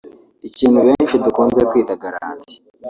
ikintu 0.47 0.79
benshi 0.87 1.15
dukunze 1.25 1.61
kwita 1.69 1.93
‘garanti’ 2.03 2.53